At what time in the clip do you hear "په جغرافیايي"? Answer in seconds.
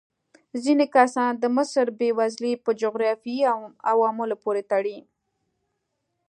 2.65-3.61